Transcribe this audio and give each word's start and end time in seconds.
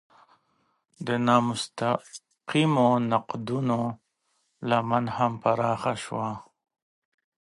د 1.07 1.07
نامستقیمو 1.27 2.87
نقدونو 3.11 3.79
لمن 4.69 5.05
هم 5.15 5.31
پراخه 5.43 5.93
شوه. 6.03 6.29